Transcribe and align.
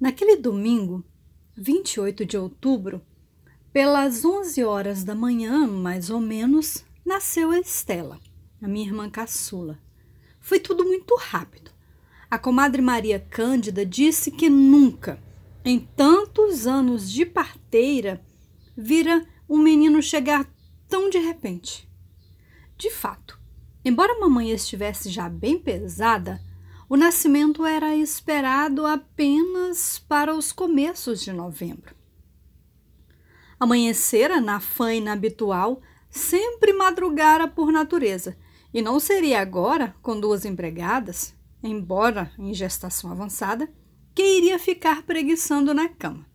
Naquele 0.00 0.36
domingo, 0.36 1.04
28 1.56 2.24
de 2.24 2.38
outubro, 2.38 3.02
pelas 3.72 4.24
11 4.24 4.62
horas 4.62 5.02
da 5.02 5.12
manhã, 5.12 5.66
mais 5.66 6.08
ou 6.08 6.20
menos, 6.20 6.84
nasceu 7.04 7.50
a 7.50 7.58
Estela, 7.58 8.20
a 8.62 8.68
minha 8.68 8.86
irmã 8.86 9.10
caçula. 9.10 9.76
Foi 10.40 10.60
tudo 10.60 10.84
muito 10.84 11.16
rápido. 11.16 11.72
A 12.30 12.38
comadre 12.38 12.80
Maria 12.80 13.18
Cândida 13.18 13.84
disse 13.84 14.30
que 14.30 14.48
nunca, 14.48 15.20
em 15.64 15.80
tantos 15.80 16.64
anos 16.64 17.10
de 17.10 17.26
parteira, 17.26 18.24
vira 18.76 19.26
um 19.48 19.58
menino 19.58 20.00
chegar 20.00 20.48
tão 20.86 21.10
de 21.10 21.18
repente. 21.18 21.90
De 22.76 22.88
fato, 22.88 23.36
embora 23.84 24.12
a 24.12 24.20
mamãe 24.20 24.52
estivesse 24.52 25.10
já 25.10 25.28
bem 25.28 25.58
pesada, 25.58 26.40
o 26.88 26.96
nascimento 26.96 27.66
era 27.66 27.94
esperado 27.94 28.86
apenas 28.86 29.98
para 29.98 30.34
os 30.34 30.52
começos 30.52 31.20
de 31.20 31.32
novembro. 31.32 31.94
Amanhecera 33.60 34.40
na 34.40 34.58
faina 34.58 35.12
habitual, 35.12 35.82
sempre 36.08 36.72
madrugara 36.72 37.46
por 37.46 37.70
natureza, 37.70 38.38
e 38.72 38.80
não 38.80 38.98
seria 38.98 39.40
agora, 39.40 39.94
com 40.00 40.18
duas 40.18 40.44
empregadas, 40.44 41.34
embora 41.62 42.32
em 42.38 42.54
gestação 42.54 43.10
avançada, 43.10 43.68
que 44.14 44.22
iria 44.22 44.58
ficar 44.58 45.02
preguiçando 45.02 45.74
na 45.74 45.88
cama. 45.88 46.26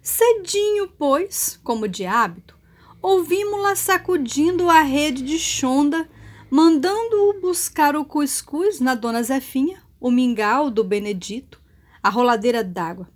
Cedinho, 0.00 0.88
pois, 0.96 1.60
como 1.62 1.88
de 1.88 2.06
hábito, 2.06 2.56
ouvimos-la 3.02 3.76
sacudindo 3.76 4.70
a 4.70 4.80
rede 4.80 5.22
de 5.22 5.38
chonda 5.38 6.08
mandando-o 6.50 7.40
buscar 7.40 7.96
o 7.96 8.04
cuscuz 8.04 8.80
na 8.80 8.94
dona 8.94 9.22
Zefinha, 9.22 9.82
o 10.00 10.10
mingau 10.10 10.70
do 10.70 10.84
Benedito, 10.84 11.60
a 12.02 12.08
roladeira 12.08 12.62
d'água, 12.62 13.08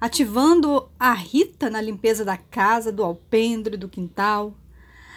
ativando 0.00 0.90
a 0.98 1.12
Rita 1.12 1.70
na 1.70 1.80
limpeza 1.80 2.24
da 2.24 2.36
casa, 2.36 2.90
do 2.90 3.04
alpendre, 3.04 3.76
do 3.76 3.88
quintal. 3.88 4.56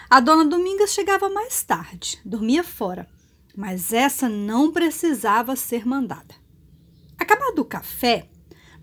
A 0.09 0.20
dona 0.20 0.45
Domingas 0.45 0.92
chegava 0.92 1.30
mais 1.30 1.64
tarde, 1.64 2.22
dormia 2.23 2.64
fora, 2.64 3.09
mas 3.56 3.94
essa 3.94 4.30
não 4.30 4.72
precisava 4.72 5.56
ser 5.56 5.88
mandada. 5.88 6.36
Acabado 7.18 7.59
o 7.59 7.66
café, 7.66 8.30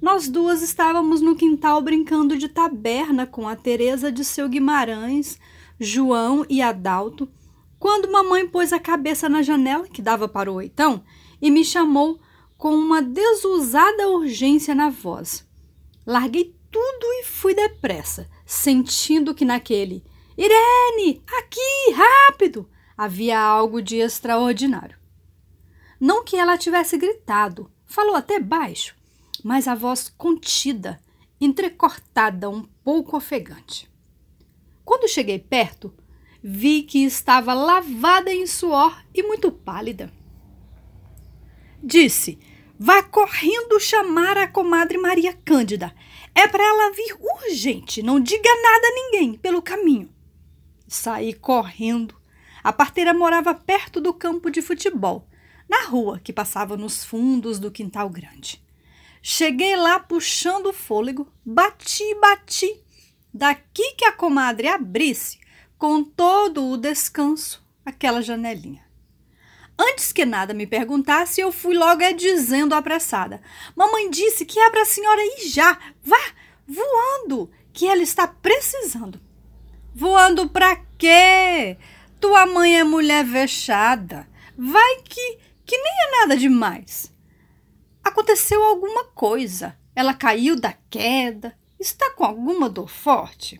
nós 0.00 0.28
duas 0.28 0.62
estávamos 0.62 1.20
no 1.20 1.36
quintal 1.36 1.82
brincando 1.82 2.36
de 2.36 2.48
taberna 2.48 3.26
com 3.26 3.46
a 3.46 3.54
Teresa 3.54 4.10
de 4.10 4.24
seu 4.24 4.48
Guimarães, 4.48 5.38
João 5.78 6.44
e 6.48 6.62
Adalto, 6.62 7.28
quando 7.80 8.12
mamãe 8.12 8.46
pôs 8.46 8.74
a 8.74 8.78
cabeça 8.78 9.26
na 9.26 9.40
janela 9.40 9.88
que 9.88 10.02
dava 10.02 10.28
para 10.28 10.52
o 10.52 10.56
oitão 10.56 11.02
e 11.40 11.50
me 11.50 11.64
chamou 11.64 12.20
com 12.58 12.74
uma 12.74 13.00
desusada 13.00 14.06
urgência 14.10 14.74
na 14.74 14.90
voz. 14.90 15.48
Larguei 16.06 16.54
tudo 16.70 17.06
e 17.20 17.24
fui 17.24 17.54
depressa, 17.54 18.28
sentindo 18.44 19.34
que 19.34 19.46
naquele 19.46 20.04
Irene, 20.36 21.22
aqui, 21.38 21.92
rápido! 21.94 22.68
havia 22.96 23.40
algo 23.40 23.80
de 23.80 23.96
extraordinário. 23.96 24.98
Não 25.98 26.22
que 26.22 26.36
ela 26.36 26.58
tivesse 26.58 26.98
gritado, 26.98 27.70
falou 27.86 28.14
até 28.14 28.38
baixo, 28.38 28.94
mas 29.42 29.66
a 29.66 29.74
voz 29.74 30.12
contida, 30.18 31.00
entrecortada, 31.40 32.50
um 32.50 32.62
pouco 32.84 33.16
ofegante. 33.16 33.90
Quando 34.84 35.08
cheguei 35.08 35.38
perto, 35.38 35.94
vi 36.42 36.82
que 36.82 37.04
estava 37.04 37.54
lavada 37.54 38.32
em 38.32 38.46
suor 38.46 39.02
e 39.14 39.22
muito 39.22 39.50
pálida. 39.50 40.12
Disse: 41.82 42.38
Vá 42.78 43.02
correndo 43.02 43.80
chamar 43.80 44.38
a 44.38 44.46
comadre 44.46 44.98
Maria 44.98 45.32
Cândida. 45.32 45.94
É 46.34 46.46
para 46.46 46.64
ela 46.64 46.92
vir 46.92 47.16
urgente. 47.20 48.02
Não 48.02 48.20
diga 48.20 48.48
nada 48.62 48.86
a 48.86 48.94
ninguém 48.94 49.34
pelo 49.34 49.60
caminho. 49.60 50.08
Saí 50.86 51.34
correndo. 51.34 52.14
A 52.62 52.72
parteira 52.72 53.14
morava 53.14 53.54
perto 53.54 54.00
do 54.00 54.12
campo 54.12 54.50
de 54.50 54.60
futebol, 54.60 55.26
na 55.68 55.84
rua 55.84 56.20
que 56.22 56.32
passava 56.32 56.76
nos 56.76 57.04
fundos 57.04 57.58
do 57.58 57.70
quintal 57.70 58.10
grande. 58.10 58.62
Cheguei 59.22 59.76
lá 59.76 59.98
puxando 59.98 60.66
o 60.66 60.72
fôlego, 60.72 61.26
bati, 61.44 62.14
bati. 62.20 62.82
Daqui 63.32 63.94
que 63.94 64.04
a 64.04 64.12
comadre 64.12 64.68
abrisse, 64.68 65.38
com 65.80 66.04
todo 66.04 66.66
o 66.66 66.76
descanso, 66.76 67.64
aquela 67.82 68.20
janelinha. 68.20 68.84
Antes 69.78 70.12
que 70.12 70.26
nada 70.26 70.52
me 70.52 70.66
perguntasse, 70.66 71.40
eu 71.40 71.50
fui 71.50 71.74
logo 71.74 72.02
dizendo 72.12 72.74
apressada: 72.74 73.40
Mamãe 73.74 74.10
disse 74.10 74.44
que 74.44 74.60
é 74.60 74.68
para 74.68 74.82
a 74.82 74.84
senhora 74.84 75.22
ir 75.22 75.48
já. 75.48 75.78
Vá, 76.04 76.20
voando, 76.68 77.50
que 77.72 77.86
ela 77.86 78.02
está 78.02 78.28
precisando. 78.28 79.18
Voando 79.94 80.50
para 80.50 80.76
quê? 80.98 81.78
Tua 82.20 82.44
mãe 82.44 82.78
é 82.78 82.84
mulher 82.84 83.24
vexada. 83.24 84.28
Vai 84.58 84.96
que, 85.02 85.38
que 85.64 85.78
nem 85.78 85.92
é 85.92 86.20
nada 86.20 86.36
demais. 86.36 87.10
Aconteceu 88.04 88.62
alguma 88.62 89.04
coisa. 89.04 89.74
Ela 89.96 90.12
caiu 90.12 90.60
da 90.60 90.74
queda. 90.90 91.56
Está 91.78 92.10
com 92.10 92.24
alguma 92.24 92.68
dor 92.68 92.90
forte? 92.90 93.58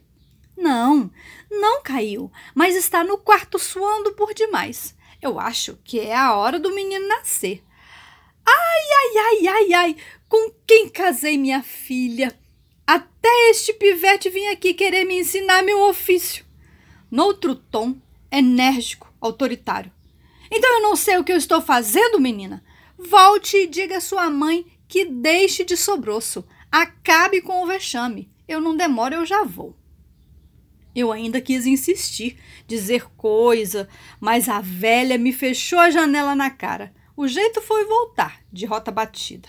Não, 0.60 1.10
não 1.50 1.82
caiu, 1.82 2.30
mas 2.54 2.76
está 2.76 3.02
no 3.02 3.16
quarto 3.16 3.58
suando 3.58 4.12
por 4.12 4.34
demais. 4.34 4.94
Eu 5.22 5.40
acho 5.40 5.78
que 5.82 5.98
é 5.98 6.14
a 6.14 6.36
hora 6.36 6.60
do 6.60 6.74
menino 6.74 7.08
nascer. 7.08 7.64
Ai, 8.46 8.82
ai, 8.98 9.18
ai, 9.18 9.46
ai, 9.46 9.72
ai, 9.72 9.96
com 10.28 10.50
quem 10.66 10.90
casei 10.90 11.38
minha 11.38 11.62
filha? 11.62 12.38
Até 12.86 13.50
este 13.50 13.72
pivete 13.72 14.28
vinha 14.28 14.52
aqui 14.52 14.74
querer 14.74 15.04
me 15.04 15.20
ensinar 15.20 15.62
meu 15.62 15.88
ofício. 15.88 16.44
Noutro 17.10 17.54
tom, 17.54 17.96
enérgico, 18.30 19.10
autoritário. 19.18 19.90
Então 20.50 20.76
eu 20.76 20.82
não 20.82 20.94
sei 20.94 21.16
o 21.16 21.24
que 21.24 21.32
eu 21.32 21.36
estou 21.36 21.62
fazendo, 21.62 22.20
menina. 22.20 22.62
Volte 22.98 23.56
e 23.56 23.66
diga 23.66 23.96
à 23.96 24.00
sua 24.00 24.28
mãe 24.28 24.66
que 24.86 25.06
deixe 25.06 25.64
de 25.64 25.76
sobroço. 25.76 26.44
Acabe 26.70 27.40
com 27.40 27.62
o 27.62 27.66
vexame. 27.66 28.30
Eu 28.46 28.60
não 28.60 28.76
demoro, 28.76 29.14
eu 29.14 29.24
já 29.24 29.42
vou. 29.42 29.79
Eu 30.94 31.12
ainda 31.12 31.40
quis 31.40 31.66
insistir, 31.66 32.38
dizer 32.66 33.06
coisa, 33.16 33.88
mas 34.20 34.48
a 34.48 34.60
velha 34.60 35.16
me 35.16 35.32
fechou 35.32 35.78
a 35.78 35.90
janela 35.90 36.34
na 36.34 36.50
cara. 36.50 36.92
O 37.16 37.28
jeito 37.28 37.60
foi 37.60 37.84
voltar, 37.84 38.40
de 38.52 38.66
rota 38.66 38.90
batida. 38.90 39.48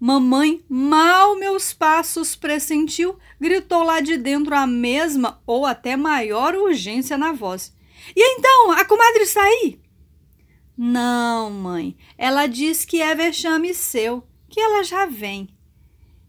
Mamãe, 0.00 0.64
mal 0.68 1.36
meus 1.36 1.72
passos 1.72 2.36
pressentiu, 2.36 3.18
gritou 3.40 3.82
lá 3.82 4.00
de 4.00 4.16
dentro 4.16 4.54
a 4.54 4.66
mesma 4.66 5.42
ou 5.44 5.66
até 5.66 5.96
maior 5.96 6.54
urgência 6.54 7.18
na 7.18 7.32
voz. 7.32 7.74
E 8.14 8.38
então, 8.38 8.70
a 8.70 8.84
comadre 8.84 9.26
sair? 9.26 9.80
Não, 10.76 11.50
mãe, 11.50 11.96
ela 12.16 12.46
diz 12.46 12.84
que 12.84 13.02
é 13.02 13.12
vexame 13.12 13.74
seu, 13.74 14.22
que 14.48 14.60
ela 14.60 14.84
já 14.84 15.04
vem. 15.04 15.48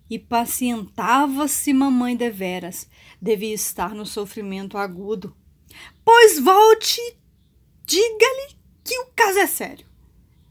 E 0.10 0.18
pacientava-se 0.18 1.72
mamãe 1.72 2.16
deveras 2.16 2.90
devia 3.22 3.54
estar 3.54 3.94
no 3.94 4.06
sofrimento 4.06 4.78
agudo. 4.78 5.36
Pois 6.04 6.40
volte, 6.40 7.00
diga-lhe 7.86 8.58
que 8.84 8.98
o 9.00 9.06
caso 9.16 9.40
é 9.40 9.48
sério. 9.48 9.86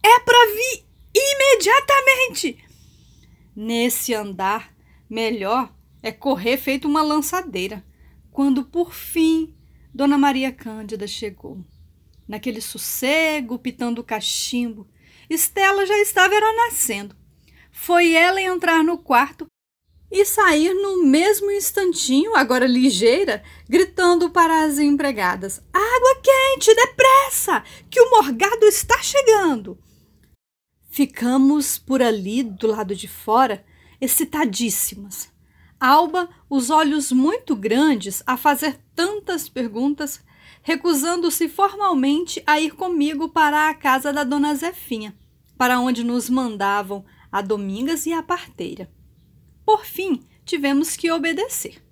É 0.02 0.20
para 0.20 0.54
vir 0.54 0.86
imediatamente. 1.14 2.64
Nesse 3.56 4.14
andar, 4.14 4.72
melhor 5.10 5.74
é 6.02 6.12
correr 6.12 6.56
feito 6.56 6.86
uma 6.86 7.02
lançadeira. 7.02 7.84
Quando 8.30 8.64
por 8.64 8.94
fim 8.94 9.54
Dona 9.92 10.16
Maria 10.16 10.52
Cândida 10.52 11.08
chegou, 11.08 11.64
naquele 12.28 12.60
sossego, 12.60 13.58
pitando 13.58 13.98
o 13.98 14.04
cachimbo, 14.04 14.86
Estela 15.28 15.84
já 15.84 15.98
estava 15.98 16.34
era 16.34 16.52
nascendo. 16.54 17.16
Foi 17.80 18.12
ela 18.12 18.42
entrar 18.42 18.82
no 18.82 18.98
quarto 18.98 19.46
e 20.10 20.24
sair 20.24 20.74
no 20.74 21.04
mesmo 21.04 21.50
instantinho, 21.50 22.34
agora 22.36 22.66
ligeira, 22.66 23.42
gritando 23.68 24.28
para 24.28 24.64
as 24.64 24.78
empregadas: 24.78 25.62
Água 25.72 26.20
quente, 26.22 26.74
depressa, 26.74 27.62
que 27.88 28.00
o 28.00 28.10
morgado 28.10 28.66
está 28.66 29.00
chegando. 29.00 29.78
Ficamos 30.90 31.78
por 31.78 32.02
ali 32.02 32.42
do 32.42 32.66
lado 32.66 32.94
de 32.94 33.06
fora, 33.06 33.64
excitadíssimas. 34.00 35.30
Alba, 35.80 36.28
os 36.50 36.70
olhos 36.70 37.12
muito 37.12 37.54
grandes, 37.54 38.22
a 38.26 38.36
fazer 38.36 38.78
tantas 38.94 39.48
perguntas, 39.48 40.20
recusando-se 40.62 41.48
formalmente 41.48 42.42
a 42.44 42.60
ir 42.60 42.72
comigo 42.72 43.28
para 43.28 43.70
a 43.70 43.74
casa 43.74 44.12
da 44.12 44.24
dona 44.24 44.54
Zefinha, 44.56 45.16
para 45.56 45.80
onde 45.80 46.04
nos 46.04 46.28
mandavam 46.28 47.06
a 47.30 47.40
Domingas 47.42 48.06
e 48.06 48.12
a 48.12 48.22
parteira. 48.22 48.90
Por 49.64 49.84
fim, 49.84 50.22
tivemos 50.44 50.96
que 50.96 51.10
obedecer. 51.10 51.82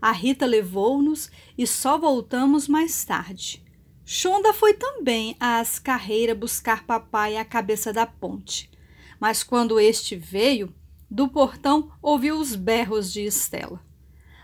A 0.00 0.12
Rita 0.12 0.46
levou-nos 0.46 1.30
e 1.56 1.66
só 1.66 1.96
voltamos 1.96 2.68
mais 2.68 3.04
tarde. 3.04 3.62
Shonda 4.04 4.52
foi 4.52 4.74
também 4.74 5.36
às 5.38 5.78
carreiras 5.78 6.36
buscar 6.36 6.84
papai 6.84 7.36
à 7.36 7.44
cabeça 7.44 7.92
da 7.92 8.04
ponte. 8.04 8.70
Mas 9.20 9.42
quando 9.42 9.78
este 9.78 10.16
veio, 10.16 10.74
Do 11.08 11.28
portão 11.28 11.92
ouviu 12.00 12.38
os 12.38 12.54
berros 12.54 13.12
de 13.12 13.20
Estela. 13.26 13.84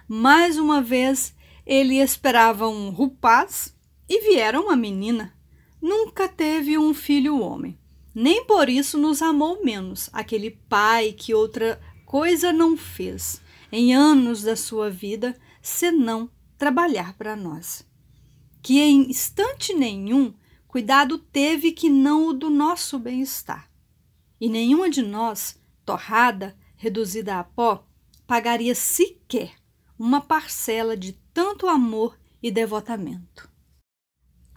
Mais 0.07 0.59
uma 0.59 0.83
vez 0.83 1.35
ele 1.65 1.97
esperava 1.97 2.69
um 2.69 2.91
rapaz 2.91 3.75
e 4.09 4.21
viera 4.21 4.61
uma 4.61 4.77
menina. 4.77 5.35
Nunca 5.81 6.29
teve 6.29 6.77
um 6.77 6.93
filho 6.93 7.41
homem. 7.41 7.79
Nem 8.15 8.45
por 8.45 8.69
isso 8.69 8.99
nos 8.99 9.23
amou 9.23 9.65
menos, 9.65 10.09
aquele 10.13 10.51
pai 10.51 11.13
que 11.13 11.35
outra 11.35 11.81
coisa 12.05 12.53
não 12.53 12.77
fez 12.77 13.41
em 13.71 13.95
anos 13.95 14.43
da 14.43 14.57
sua 14.57 14.91
vida 14.91 15.37
senão 15.61 16.31
trabalhar 16.57 17.15
para 17.15 17.37
nós. 17.37 17.87
Que 18.63 18.81
em 18.81 19.11
instante 19.11 19.75
nenhum 19.75 20.35
cuidado 20.67 21.19
teve 21.19 21.73
que 21.73 21.89
não 21.89 22.29
o 22.29 22.33
do 22.33 22.51
nosso 22.51 22.99
bem-estar. 22.99 23.71
E 24.41 24.49
nenhuma 24.49 24.89
de 24.89 25.03
nós, 25.03 25.61
torrada, 25.85 26.57
reduzida 26.77 27.39
a 27.39 27.45
pó, 27.45 27.87
pagaria 28.27 28.75
sequer 28.75 29.55
uma 29.99 30.21
parcela 30.21 30.97
de 30.97 31.13
tanto 31.35 31.67
amor 31.67 32.19
e 32.43 32.51
devotamento. 32.51 33.51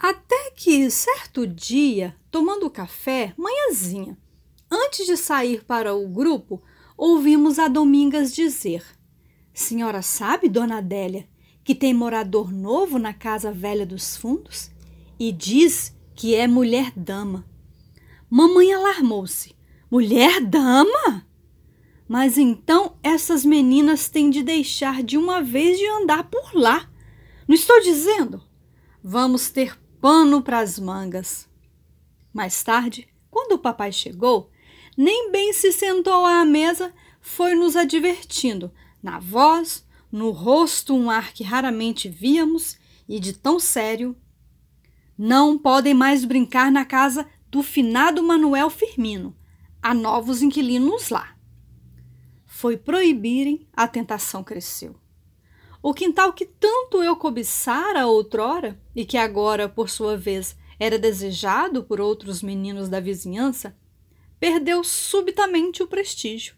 Até 0.02 0.50
que, 0.56 0.90
certo 0.90 1.46
dia, 1.46 2.16
tomando 2.28 2.68
café, 2.68 3.32
manhãzinha, 3.36 4.18
antes 4.68 5.06
de 5.06 5.16
sair 5.16 5.64
para 5.64 5.94
o 5.94 6.08
grupo, 6.08 6.60
ouvimos 6.96 7.56
a 7.60 7.68
Domingas 7.68 8.34
dizer: 8.34 8.84
Senhora 9.54 10.02
sabe, 10.02 10.48
dona 10.48 10.78
Adélia, 10.78 11.28
que 11.62 11.72
tem 11.72 11.94
morador 11.94 12.50
novo 12.50 12.98
na 12.98 13.14
casa 13.14 13.52
velha 13.52 13.86
dos 13.86 14.16
fundos? 14.16 14.72
E 15.20 15.30
diz 15.30 15.96
que 16.16 16.34
é 16.34 16.48
mulher 16.48 16.90
dama. 16.96 17.48
Mamãe 18.28 18.72
alarmou-se. 18.72 19.54
Mulher 19.88 20.40
dama? 20.40 21.24
Mas 22.08 22.36
então 22.38 22.96
essas 23.04 23.44
meninas 23.44 24.08
têm 24.08 24.30
de 24.30 24.42
deixar 24.42 25.00
de 25.04 25.16
uma 25.16 25.40
vez 25.40 25.78
de 25.78 25.86
andar 25.86 26.24
por 26.24 26.52
lá. 26.54 26.90
Não 27.46 27.54
estou 27.54 27.80
dizendo? 27.80 28.42
Vamos 29.04 29.50
ter 29.50 29.81
pano 30.02 30.42
para 30.42 30.58
as 30.58 30.78
mangas. 30.78 31.48
Mais 32.34 32.62
tarde, 32.62 33.08
quando 33.30 33.52
o 33.52 33.58
papai 33.58 33.90
chegou, 33.90 34.50
nem 34.94 35.32
bem 35.32 35.54
se 35.54 35.72
sentou 35.72 36.26
à 36.26 36.44
mesa, 36.44 36.92
foi 37.22 37.54
nos 37.54 37.76
advertindo, 37.76 38.70
na 39.02 39.18
voz, 39.18 39.86
no 40.10 40.30
rosto, 40.30 40.94
um 40.94 41.08
ar 41.08 41.32
que 41.32 41.42
raramente 41.42 42.06
víamos 42.06 42.76
e 43.08 43.18
de 43.18 43.32
tão 43.32 43.58
sério. 43.58 44.14
Não 45.16 45.56
podem 45.56 45.94
mais 45.94 46.24
brincar 46.26 46.70
na 46.70 46.84
casa 46.84 47.26
do 47.48 47.62
finado 47.62 48.22
Manuel 48.22 48.68
Firmino. 48.68 49.34
Há 49.80 49.94
novos 49.94 50.42
inquilinos 50.42 51.08
lá 51.08 51.32
foi 52.62 52.76
proibirem, 52.76 53.66
a 53.72 53.88
tentação 53.88 54.44
cresceu. 54.44 54.94
O 55.82 55.92
quintal 55.92 56.32
que 56.32 56.46
tanto 56.46 57.02
eu 57.02 57.16
cobiçara 57.16 58.06
outrora 58.06 58.80
e 58.94 59.04
que 59.04 59.16
agora, 59.16 59.68
por 59.68 59.90
sua 59.90 60.16
vez, 60.16 60.56
era 60.78 60.98
desejado 60.98 61.82
por 61.82 62.00
outros 62.00 62.42
meninos 62.42 62.88
da 62.88 63.00
vizinhança, 63.00 63.76
perdeu 64.38 64.84
subitamente 64.84 65.82
o 65.82 65.88
prestígio. 65.88 66.54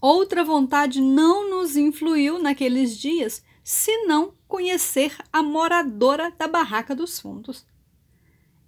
Outra 0.00 0.42
vontade 0.44 1.00
não 1.00 1.48
nos 1.48 1.76
influiu 1.76 2.38
naqueles 2.38 2.98
dias, 2.98 3.44
senão 3.62 4.34
conhecer 4.48 5.16
a 5.32 5.42
moradora 5.42 6.32
da 6.36 6.48
barraca 6.48 6.94
dos 6.94 7.20
fundos. 7.20 7.64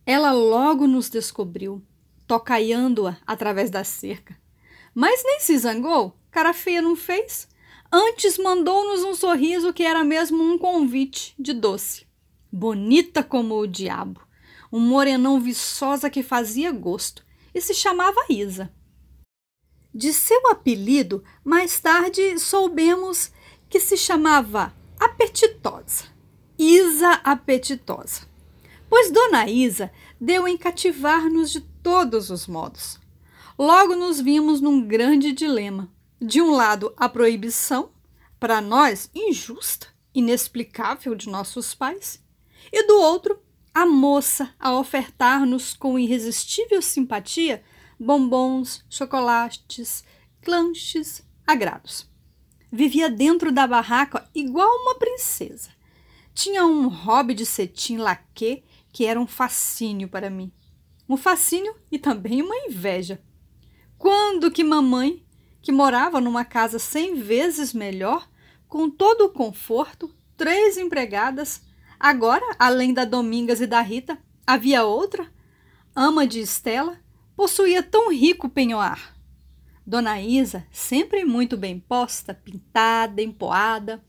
Ela 0.06 0.32
logo 0.32 0.86
nos 0.86 1.08
descobriu, 1.08 1.82
tocaiando-a 2.26 3.16
através 3.26 3.70
da 3.70 3.82
cerca. 3.82 4.38
Mas 4.94 5.22
nem 5.24 5.40
se 5.40 5.56
zangou, 5.58 6.16
Cara 6.32 6.54
feia 6.54 6.80
não 6.80 6.96
fez? 6.96 7.46
Antes 7.94 8.38
mandou-nos 8.38 9.04
um 9.04 9.14
sorriso 9.14 9.70
que 9.70 9.82
era 9.82 10.02
mesmo 10.02 10.42
um 10.42 10.56
convite 10.56 11.34
de 11.38 11.52
doce. 11.52 12.06
Bonita 12.50 13.22
como 13.22 13.58
o 13.58 13.66
diabo. 13.66 14.26
Um 14.72 14.80
morenão 14.80 15.38
viçosa 15.38 16.08
que 16.08 16.22
fazia 16.22 16.72
gosto 16.72 17.22
e 17.54 17.60
se 17.60 17.74
chamava 17.74 18.18
Isa. 18.30 18.72
De 19.94 20.10
seu 20.10 20.48
apelido, 20.48 21.22
mais 21.44 21.78
tarde 21.80 22.38
soubemos 22.38 23.30
que 23.68 23.78
se 23.78 23.98
chamava 23.98 24.74
Apetitosa. 24.98 26.04
Isa 26.58 27.12
Apetitosa. 27.22 28.22
Pois 28.88 29.10
Dona 29.10 29.46
Isa 29.50 29.92
deu 30.18 30.48
em 30.48 30.56
cativar-nos 30.56 31.50
de 31.50 31.60
todos 31.60 32.30
os 32.30 32.46
modos. 32.46 32.98
Logo 33.58 33.94
nos 33.94 34.18
vimos 34.18 34.62
num 34.62 34.80
grande 34.80 35.30
dilema 35.32 35.92
de 36.22 36.40
um 36.40 36.52
lado, 36.52 36.94
a 36.96 37.08
proibição, 37.08 37.90
para 38.38 38.60
nós 38.60 39.10
injusta, 39.12 39.88
inexplicável 40.14 41.16
de 41.16 41.28
nossos 41.28 41.74
pais, 41.74 42.22
e 42.72 42.86
do 42.86 42.96
outro, 43.00 43.42
a 43.74 43.84
moça 43.84 44.54
a 44.58 44.72
ofertar-nos 44.78 45.74
com 45.74 45.98
irresistível 45.98 46.80
simpatia 46.80 47.64
bombons, 47.98 48.84
chocolates, 48.88 50.04
lanches, 50.46 51.26
agrados. 51.44 52.08
Vivia 52.70 53.10
dentro 53.10 53.50
da 53.50 53.66
barraca 53.66 54.28
igual 54.32 54.68
uma 54.82 54.94
princesa. 54.94 55.70
Tinha 56.32 56.64
um 56.64 56.86
hobby 56.88 57.34
de 57.34 57.44
cetim 57.44 57.96
laque 57.96 58.62
que 58.92 59.06
era 59.06 59.20
um 59.20 59.26
fascínio 59.26 60.08
para 60.08 60.30
mim. 60.30 60.52
Um 61.08 61.16
fascínio 61.16 61.74
e 61.90 61.98
também 61.98 62.42
uma 62.42 62.56
inveja. 62.58 63.20
Quando 63.98 64.50
que 64.50 64.62
mamãe 64.62 65.24
que 65.62 65.70
morava 65.70 66.20
numa 66.20 66.44
casa 66.44 66.78
cem 66.78 67.14
vezes 67.14 67.72
melhor, 67.72 68.28
com 68.68 68.90
todo 68.90 69.26
o 69.26 69.30
conforto, 69.30 70.12
três 70.36 70.76
empregadas. 70.76 71.62
Agora, 71.98 72.44
além 72.58 72.92
da 72.92 73.04
Domingas 73.04 73.60
e 73.60 73.66
da 73.66 73.80
Rita, 73.80 74.18
havia 74.44 74.84
outra, 74.84 75.32
ama 75.94 76.26
de 76.26 76.40
Estela, 76.40 76.98
possuía 77.36 77.82
tão 77.82 78.10
rico 78.10 78.48
penhoar. 78.48 79.16
Dona 79.86 80.20
Isa, 80.20 80.66
sempre 80.70 81.24
muito 81.24 81.56
bem 81.56 81.78
posta, 81.78 82.34
pintada, 82.34 83.22
empoada, 83.22 84.02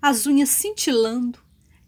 as 0.00 0.26
unhas 0.26 0.50
cintilando, 0.50 1.38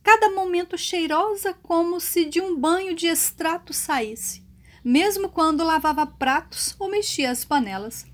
cada 0.02 0.30
momento 0.30 0.78
cheirosa 0.78 1.52
como 1.62 2.00
se 2.00 2.24
de 2.24 2.40
um 2.40 2.58
banho 2.58 2.94
de 2.94 3.06
extrato 3.06 3.74
saísse, 3.74 4.42
mesmo 4.82 5.28
quando 5.28 5.64
lavava 5.64 6.06
pratos 6.06 6.74
ou 6.78 6.90
mexia 6.90 7.30
as 7.30 7.44
panelas. 7.44 8.06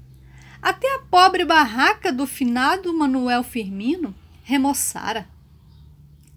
Até 0.62 0.94
a 0.94 1.00
pobre 1.00 1.44
barraca 1.44 2.12
do 2.12 2.25
finado 2.25 2.96
Manuel 2.96 3.43
Firmino 3.43 4.15
remoçara. 4.44 5.29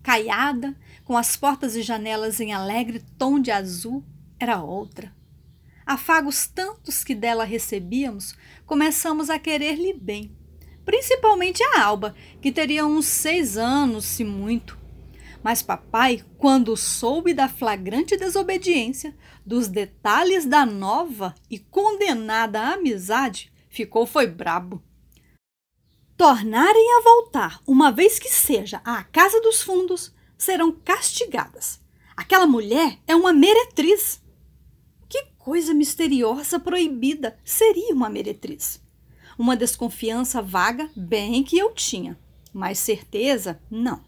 Caiada, 0.01 0.75
com 1.03 1.15
as 1.15 1.37
portas 1.37 1.75
e 1.75 1.83
janelas 1.83 2.39
em 2.39 2.51
alegre 2.51 3.03
tom 3.19 3.39
de 3.39 3.51
azul, 3.51 4.03
era 4.39 4.63
outra. 4.63 5.13
Afagos 5.85 6.47
tantos 6.47 7.03
que 7.03 7.13
dela 7.13 7.43
recebíamos, 7.43 8.35
começamos 8.65 9.29
a 9.29 9.37
querer-lhe 9.37 9.93
bem. 9.93 10.35
Principalmente 10.83 11.61
a 11.61 11.83
Alba, 11.83 12.15
que 12.41 12.51
teria 12.51 12.83
uns 12.83 13.05
seis 13.05 13.57
anos, 13.57 14.05
se 14.05 14.23
muito. 14.23 14.75
Mas 15.43 15.61
papai, 15.61 16.23
quando 16.39 16.75
soube 16.75 17.31
da 17.31 17.47
flagrante 17.47 18.17
desobediência, 18.17 19.15
dos 19.45 19.67
detalhes 19.67 20.47
da 20.47 20.65
nova 20.65 21.35
e 21.47 21.59
condenada 21.59 22.73
amizade, 22.73 23.53
Ficou 23.75 24.05
foi 24.05 24.25
brabo. 24.25 24.81
Tornarem 26.15 26.97
a 26.97 27.01
voltar, 27.03 27.61
uma 27.67 27.91
vez 27.91 28.17
que 28.17 28.29
seja, 28.29 28.81
à 28.85 29.03
casa 29.03 29.41
dos 29.41 29.61
fundos, 29.61 30.15
serão 30.37 30.71
castigadas. 30.71 31.81
Aquela 32.15 32.47
mulher 32.47 32.97
é 33.05 33.13
uma 33.13 33.33
meretriz. 33.33 34.23
Que 35.09 35.25
coisa 35.37 35.73
misteriosa 35.73 36.57
proibida 36.57 37.37
seria 37.43 37.93
uma 37.93 38.09
meretriz? 38.09 38.81
Uma 39.37 39.57
desconfiança 39.57 40.41
vaga, 40.41 40.89
bem 40.95 41.43
que 41.43 41.57
eu 41.57 41.73
tinha, 41.73 42.17
mas 42.53 42.79
certeza, 42.79 43.61
não. 43.69 44.05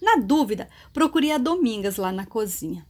Na 0.00 0.22
dúvida, 0.22 0.70
procurei 0.92 1.32
a 1.32 1.38
Domingas 1.38 1.96
lá 1.96 2.12
na 2.12 2.24
cozinha. 2.24 2.86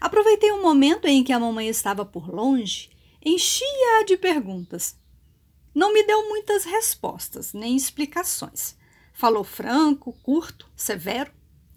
Aproveitei 0.00 0.50
um 0.50 0.62
momento 0.62 1.04
em 1.04 1.22
que 1.22 1.30
a 1.30 1.38
mamãe 1.38 1.68
estava 1.68 2.06
por 2.06 2.26
longe, 2.26 2.88
enchia-a 3.22 4.02
de 4.04 4.16
perguntas 4.16 4.96
não 5.76 5.92
me 5.92 6.02
deu 6.04 6.26
muitas 6.26 6.64
respostas, 6.64 7.52
nem 7.52 7.76
explicações. 7.76 8.74
Falou 9.12 9.44
franco, 9.44 10.14
curto, 10.22 10.66
severo. 10.74 11.30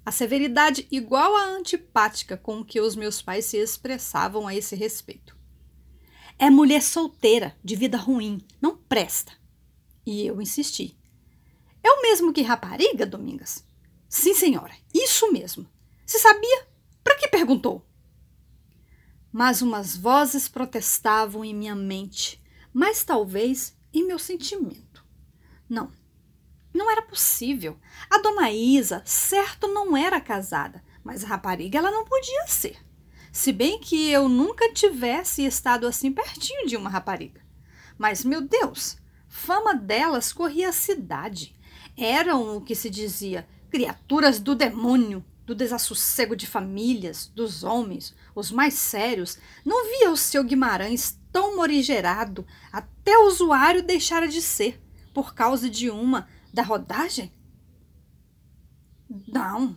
A 0.06 0.12
severidade 0.12 0.88
igual 0.90 1.36
à 1.36 1.44
antipática 1.48 2.38
com 2.38 2.64
que 2.64 2.80
os 2.80 2.96
meus 2.96 3.22
pais 3.22 3.44
se 3.44 3.58
expressavam 3.58 4.48
a 4.48 4.56
esse 4.56 4.74
respeito. 4.74 5.36
É 6.38 6.50
mulher 6.50 6.82
solteira, 6.82 7.58
de 7.62 7.76
vida 7.76 7.98
ruim, 7.98 8.40
não 8.62 8.78
presta. 8.78 9.34
E 10.06 10.26
eu 10.26 10.42
insisti. 10.42 10.98
É 11.84 11.92
o 11.92 12.02
mesmo 12.02 12.32
que 12.32 12.42
rapariga, 12.42 13.06
Domingas? 13.06 13.68
Sim, 14.08 14.34
senhora, 14.34 14.74
isso 14.94 15.30
mesmo. 15.30 15.70
Se 16.06 16.20
sabia? 16.20 16.68
Para 17.04 17.18
que 17.18 17.28
perguntou? 17.28 17.86
Mas 19.30 19.62
umas 19.62 19.98
vozes 19.98 20.48
protestavam 20.48 21.44
em 21.44 21.54
minha 21.54 21.76
mente, 21.76 22.42
mas 22.74 23.04
talvez 23.04 23.78
em 23.94 24.06
meu 24.06 24.20
sentimento. 24.20 25.06
Não, 25.68 25.92
não 26.74 26.90
era 26.90 27.02
possível. 27.02 27.78
A 28.10 28.20
dona 28.20 28.52
Isa, 28.52 29.02
certo, 29.06 29.68
não 29.68 29.96
era 29.96 30.22
casada, 30.22 30.84
mas 31.04 31.24
rapariga 31.24 31.80
ela 31.80 31.92
não 31.92 32.06
podia 32.06 32.48
ser. 32.48 32.78
Se 33.32 33.52
bem 33.52 33.80
que 33.80 34.10
eu 34.10 34.28
nunca 34.28 34.74
tivesse 34.74 35.46
estado 35.46 35.88
assim 35.88 36.12
pertinho 36.12 36.68
de 36.68 36.76
uma 36.76 36.90
rapariga. 36.90 37.42
Mas, 37.98 38.24
meu 38.24 38.42
Deus, 38.42 38.98
fama 39.28 39.76
delas 39.76 40.34
corria 40.34 40.70
a 40.70 40.74
cidade. 40.74 41.56
Eram 41.98 42.58
o 42.58 42.62
que 42.62 42.74
se 42.74 42.90
dizia 42.90 43.48
criaturas 43.70 44.40
do 44.40 44.56
demônio, 44.56 45.24
do 45.50 45.56
desassossego 45.56 46.36
de 46.36 46.46
famílias, 46.46 47.26
dos 47.26 47.64
homens, 47.64 48.16
os 48.36 48.52
mais 48.52 48.76
sérios. 48.76 49.40
Não 49.66 49.90
via 49.90 50.12
o 50.12 50.16
seu 50.16 50.44
Guimarães 50.44 51.20
tão 51.32 51.56
morigerado 51.56 52.46
até 52.72 53.18
o 53.18 53.26
usuário 53.26 53.82
deixara 53.82 54.28
de 54.28 54.44
ser, 54.44 54.80
por 55.12 55.34
causa 55.34 55.68
de 55.68 55.90
uma 55.90 56.30
da 56.54 56.62
rodagem? 56.62 57.34
Não, 59.28 59.76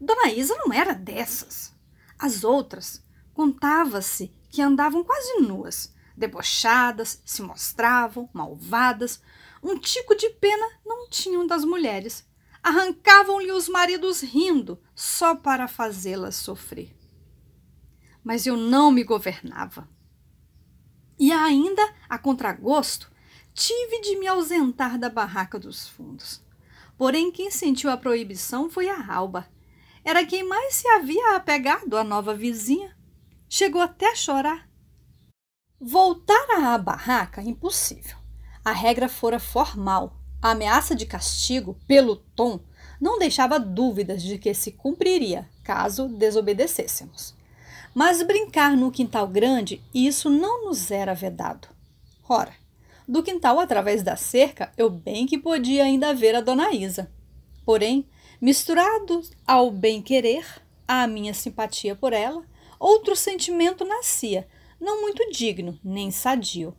Dona 0.00 0.32
Isa 0.32 0.56
não 0.56 0.72
era 0.72 0.92
dessas. 0.92 1.72
As 2.18 2.42
outras 2.42 3.00
contava-se 3.32 4.32
que 4.50 4.60
andavam 4.60 5.04
quase 5.04 5.42
nuas, 5.42 5.94
debochadas, 6.16 7.22
se 7.24 7.40
mostravam 7.40 8.28
malvadas. 8.32 9.22
Um 9.62 9.78
tico 9.78 10.16
de 10.16 10.28
pena 10.30 10.66
não 10.84 11.08
tinham 11.08 11.46
das 11.46 11.64
mulheres. 11.64 12.26
Arrancavam-lhe 12.64 13.52
os 13.52 13.68
maridos 13.68 14.22
rindo, 14.22 14.80
só 14.94 15.36
para 15.36 15.68
fazê-las 15.68 16.34
sofrer. 16.36 16.96
Mas 18.24 18.46
eu 18.46 18.56
não 18.56 18.90
me 18.90 19.04
governava. 19.04 19.86
E 21.18 21.30
ainda, 21.30 21.82
a 22.08 22.16
contragosto, 22.16 23.12
tive 23.52 24.00
de 24.00 24.16
me 24.16 24.26
ausentar 24.26 24.98
da 24.98 25.10
barraca 25.10 25.58
dos 25.58 25.86
fundos. 25.86 26.42
Porém, 26.96 27.30
quem 27.30 27.50
sentiu 27.50 27.90
a 27.90 27.98
proibição 27.98 28.70
foi 28.70 28.88
a 28.88 29.12
Alba. 29.12 29.46
Era 30.02 30.24
quem 30.24 30.42
mais 30.42 30.76
se 30.76 30.88
havia 30.88 31.36
apegado 31.36 31.98
à 31.98 32.02
nova 32.02 32.34
vizinha. 32.34 32.96
Chegou 33.46 33.82
até 33.82 34.10
a 34.10 34.14
chorar. 34.14 34.66
Voltar 35.78 36.46
à 36.62 36.78
barraca, 36.78 37.42
impossível. 37.42 38.16
A 38.64 38.72
regra 38.72 39.06
fora 39.06 39.38
formal. 39.38 40.23
A 40.44 40.50
ameaça 40.50 40.94
de 40.94 41.06
castigo, 41.06 41.74
pelo 41.86 42.16
tom, 42.16 42.60
não 43.00 43.18
deixava 43.18 43.58
dúvidas 43.58 44.22
de 44.22 44.36
que 44.36 44.52
se 44.52 44.72
cumpriria 44.72 45.48
caso 45.62 46.06
desobedecêssemos. 46.06 47.34
Mas 47.94 48.22
brincar 48.22 48.76
no 48.76 48.90
quintal 48.90 49.26
grande, 49.26 49.82
isso 49.94 50.28
não 50.28 50.66
nos 50.66 50.90
era 50.90 51.14
vedado. 51.14 51.68
Ora, 52.28 52.52
do 53.08 53.22
quintal 53.22 53.58
através 53.58 54.02
da 54.02 54.16
cerca, 54.16 54.70
eu 54.76 54.90
bem 54.90 55.26
que 55.26 55.38
podia 55.38 55.84
ainda 55.84 56.12
ver 56.12 56.34
a 56.34 56.42
dona 56.42 56.70
Isa. 56.72 57.10
Porém, 57.64 58.06
misturado 58.38 59.22
ao 59.46 59.70
bem-querer, 59.70 60.44
à 60.86 61.06
minha 61.06 61.32
simpatia 61.32 61.96
por 61.96 62.12
ela, 62.12 62.44
outro 62.78 63.16
sentimento 63.16 63.82
nascia, 63.82 64.46
não 64.78 65.00
muito 65.00 65.26
digno 65.30 65.80
nem 65.82 66.10
sadio. 66.10 66.76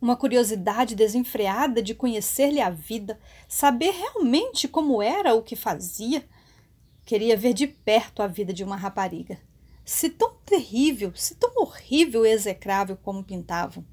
Uma 0.00 0.16
curiosidade 0.16 0.94
desenfreada 0.94 1.82
de 1.82 1.94
conhecer-lhe 1.94 2.60
a 2.60 2.70
vida, 2.70 3.20
saber 3.46 3.90
realmente 3.90 4.66
como 4.66 5.02
era 5.02 5.34
o 5.34 5.42
que 5.42 5.54
fazia. 5.54 6.26
Queria 7.04 7.36
ver 7.36 7.52
de 7.52 7.66
perto 7.66 8.22
a 8.22 8.26
vida 8.26 8.52
de 8.52 8.64
uma 8.64 8.76
rapariga 8.76 9.38
se 9.90 10.08
tão 10.08 10.36
terrível, 10.46 11.12
se 11.16 11.34
tão 11.34 11.50
horrível 11.56 12.24
e 12.24 12.30
execrável 12.30 12.96
como 12.96 13.24
pintavam. 13.24 13.84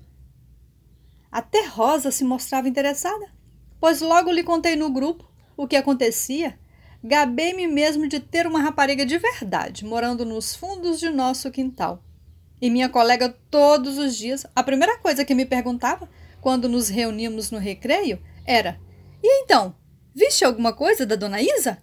Até 1.31 1.65
Rosa 1.65 2.11
se 2.11 2.23
mostrava 2.23 2.69
interessada, 2.69 3.33
pois 3.79 3.99
logo 3.99 4.31
lhe 4.31 4.43
contei 4.43 4.75
no 4.75 4.91
grupo 4.91 5.27
o 5.57 5.67
que 5.67 5.75
acontecia. 5.75 6.59
Gabei-me 7.03 7.67
mesmo 7.67 8.07
de 8.07 8.19
ter 8.19 8.45
uma 8.45 8.61
rapariga 8.61 9.07
de 9.07 9.17
verdade 9.17 9.83
morando 9.83 10.23
nos 10.23 10.55
fundos 10.55 10.99
de 10.99 11.09
nosso 11.09 11.49
quintal. 11.49 12.03
E 12.61 12.69
minha 12.69 12.89
colega, 12.89 13.37
todos 13.51 13.97
os 13.97 14.15
dias, 14.15 14.45
a 14.55 14.63
primeira 14.63 14.97
coisa 14.97 15.23
que 15.23 15.35
me 15.35 15.45
perguntava, 15.45 16.09
quando 16.41 16.67
nos 16.67 16.89
reuníamos 16.89 17.51
no 17.51 17.59
recreio, 17.59 18.19
era: 18.45 18.79
E 19.21 19.43
então, 19.43 19.75
viste 20.13 20.43
alguma 20.43 20.73
coisa 20.73 21.05
da 21.05 21.15
dona 21.15 21.41
Isa? 21.41 21.81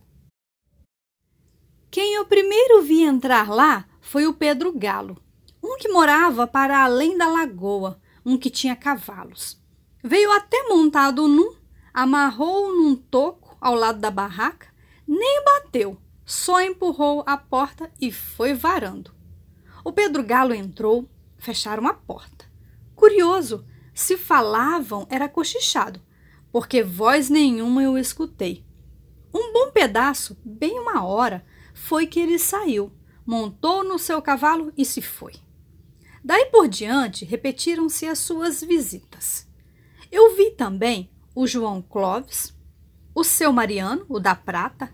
Quem 1.91 2.15
eu 2.15 2.27
primeiro 2.27 2.83
vi 2.83 3.03
entrar 3.03 3.49
lá 3.49 3.87
foi 4.01 4.27
o 4.27 4.35
Pedro 4.35 4.73
Galo, 4.73 5.23
um 5.63 5.77
que 5.77 5.89
morava 5.89 6.45
para 6.45 6.83
além 6.83 7.17
da 7.17 7.29
lagoa, 7.29 8.01
um 8.27 8.37
que 8.37 8.51
tinha 8.51 8.75
cavalos. 8.75 9.63
Veio 10.03 10.33
até 10.33 10.65
montado 10.69 11.29
num, 11.29 11.55
amarrou 11.93 12.75
num 12.75 12.97
toco 12.97 13.57
ao 13.61 13.77
lado 13.77 14.01
da 14.01 14.11
barraca, 14.11 14.67
nem 15.07 15.45
bateu, 15.45 15.97
só 16.27 16.61
empurrou 16.61 17.23
a 17.27 17.37
porta 17.37 17.89
e 18.01 18.11
foi 18.11 18.55
varando. 18.55 19.14
O 19.85 19.93
Pedro 19.93 20.25
Galo 20.25 20.55
entrou, 20.55 21.09
fecharam 21.37 21.87
a 21.87 21.95
porta. 21.95 22.47
Curioso, 22.97 23.65
se 23.93 24.17
falavam 24.17 25.07
era 25.11 25.29
cochichado, 25.29 26.01
porque 26.51 26.83
voz 26.83 27.29
nenhuma 27.29 27.83
eu 27.83 27.97
escutei. 27.97 28.65
Um 29.33 29.53
bom 29.53 29.71
pedaço, 29.71 30.37
bem 30.45 30.81
uma 30.81 31.05
hora, 31.05 31.45
foi 31.75 32.07
que 32.07 32.19
ele 32.19 32.39
saiu 32.39 32.91
montou 33.27 33.83
no 33.83 33.99
seu 33.99 34.21
cavalo 34.21 34.73
e 34.77 34.85
se 34.85 35.01
foi. 35.01 35.35
Daí 36.23 36.47
por 36.47 36.69
diante, 36.69 37.25
repetiram-se 37.25 38.07
as 38.07 38.19
suas 38.19 38.63
visitas. 38.63 39.49
Eu 40.11 40.35
vi 40.37 40.51
também 40.51 41.11
o 41.35 41.47
João 41.47 41.83
Clóvis, 41.83 42.55
o 43.15 43.25
seu 43.25 43.53
Mariano, 43.53 44.05
o 44.09 44.19
da 44.19 44.35
Prata. 44.35 44.93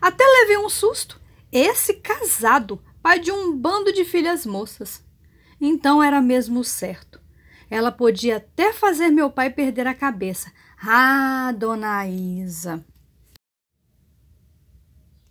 Até 0.00 0.24
levei 0.24 0.58
um 0.58 0.68
susto. 0.68 1.20
Esse 1.50 1.94
casado, 1.94 2.82
pai 3.02 3.18
de 3.18 3.32
um 3.32 3.56
bando 3.56 3.92
de 3.92 4.04
filhas 4.04 4.46
moças. 4.46 5.02
Então 5.60 6.02
era 6.02 6.20
mesmo 6.20 6.62
certo. 6.62 7.20
Ela 7.68 7.90
podia 7.90 8.36
até 8.36 8.72
fazer 8.72 9.10
meu 9.10 9.30
pai 9.30 9.50
perder 9.50 9.86
a 9.86 9.94
cabeça. 9.94 10.52
Ah, 10.78 11.52
dona 11.56 12.06
Isa! 12.06 12.84